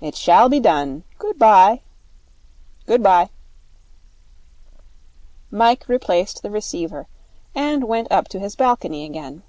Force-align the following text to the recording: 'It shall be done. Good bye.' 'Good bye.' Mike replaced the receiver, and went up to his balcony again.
'It 0.00 0.16
shall 0.16 0.48
be 0.48 0.58
done. 0.58 1.04
Good 1.16 1.38
bye.' 1.38 1.82
'Good 2.86 3.04
bye.' 3.04 3.30
Mike 5.48 5.84
replaced 5.86 6.42
the 6.42 6.50
receiver, 6.50 7.06
and 7.54 7.84
went 7.84 8.10
up 8.10 8.26
to 8.30 8.40
his 8.40 8.56
balcony 8.56 9.04
again. 9.04 9.44